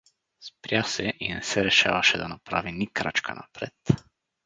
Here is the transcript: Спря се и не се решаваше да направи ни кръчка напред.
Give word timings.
Спря 0.45 0.83
се 0.83 1.13
и 1.19 1.33
не 1.33 1.43
се 1.43 1.63
решаваше 1.63 2.17
да 2.17 2.27
направи 2.27 2.71
ни 2.71 2.87
кръчка 2.93 3.35
напред. 3.35 3.75